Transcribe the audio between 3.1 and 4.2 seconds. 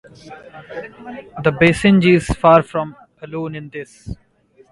alone in this.